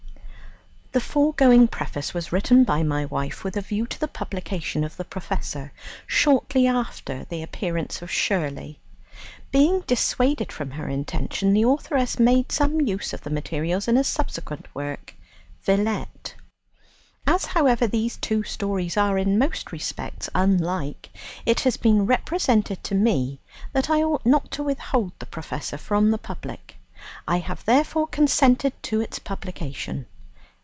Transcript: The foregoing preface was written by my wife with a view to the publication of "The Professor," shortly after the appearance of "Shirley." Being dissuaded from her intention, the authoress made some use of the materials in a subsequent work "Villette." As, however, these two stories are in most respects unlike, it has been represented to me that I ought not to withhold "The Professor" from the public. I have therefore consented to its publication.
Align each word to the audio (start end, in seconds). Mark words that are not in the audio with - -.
The 0.93 0.99
foregoing 0.99 1.69
preface 1.69 2.13
was 2.13 2.33
written 2.33 2.65
by 2.65 2.83
my 2.83 3.05
wife 3.05 3.45
with 3.45 3.55
a 3.55 3.61
view 3.61 3.87
to 3.87 3.97
the 3.97 4.09
publication 4.09 4.83
of 4.83 4.97
"The 4.97 5.05
Professor," 5.05 5.71
shortly 6.05 6.67
after 6.67 7.23
the 7.23 7.41
appearance 7.41 8.01
of 8.01 8.11
"Shirley." 8.11 8.81
Being 9.53 9.85
dissuaded 9.87 10.51
from 10.51 10.71
her 10.71 10.89
intention, 10.89 11.53
the 11.53 11.63
authoress 11.63 12.19
made 12.19 12.51
some 12.51 12.81
use 12.81 13.13
of 13.13 13.21
the 13.21 13.29
materials 13.29 13.87
in 13.87 13.95
a 13.95 14.03
subsequent 14.03 14.67
work 14.75 15.15
"Villette." 15.63 16.35
As, 17.25 17.45
however, 17.45 17.87
these 17.87 18.17
two 18.17 18.43
stories 18.43 18.97
are 18.97 19.17
in 19.17 19.39
most 19.39 19.71
respects 19.71 20.29
unlike, 20.35 21.09
it 21.45 21.61
has 21.61 21.77
been 21.77 22.05
represented 22.05 22.83
to 22.83 22.95
me 22.95 23.39
that 23.71 23.89
I 23.89 24.01
ought 24.03 24.25
not 24.25 24.51
to 24.51 24.63
withhold 24.63 25.13
"The 25.19 25.25
Professor" 25.25 25.77
from 25.77 26.11
the 26.11 26.17
public. 26.17 26.75
I 27.29 27.39
have 27.39 27.63
therefore 27.63 28.07
consented 28.07 28.73
to 28.83 28.99
its 28.99 29.19
publication. 29.19 30.07